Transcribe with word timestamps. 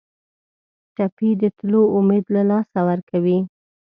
ټپي 0.95 1.29
د 1.41 1.43
تلو 1.57 1.81
امید 1.97 2.25
له 2.35 2.41
لاسه 2.49 2.79
ورکوي. 2.89 3.37